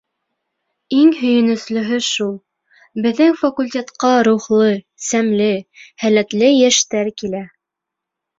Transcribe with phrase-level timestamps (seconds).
[0.99, 2.31] Иң һөйөнөслөһө шул:
[3.07, 4.71] беҙҙең факультетҡа рухлы,
[5.09, 5.51] сәмле,
[6.07, 7.45] һәләтле йәштәр килә.